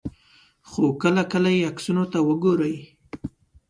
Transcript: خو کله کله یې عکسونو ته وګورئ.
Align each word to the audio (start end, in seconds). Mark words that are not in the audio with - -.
خو 0.69 0.83
کله 1.03 1.23
کله 1.31 1.49
یې 1.55 1.67
عکسونو 1.69 2.03
ته 2.11 2.19
وګورئ. 2.27 2.75